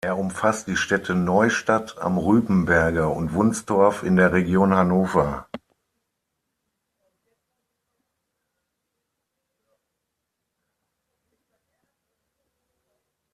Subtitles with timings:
[0.03, 5.47] Er umfasst die Städte Neustadt am Rübenberge und Wunstorf in der Region Hannover.